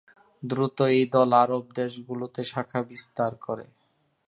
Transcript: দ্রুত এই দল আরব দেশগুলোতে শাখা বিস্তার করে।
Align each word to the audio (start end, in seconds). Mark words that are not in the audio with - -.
দ্রুত 0.43 0.77
এই 0.91 1.03
দল 1.13 1.29
আরব 1.43 1.65
দেশগুলোতে 1.79 2.41
শাখা 2.51 2.79
বিস্তার 2.89 3.31
করে। 3.45 3.65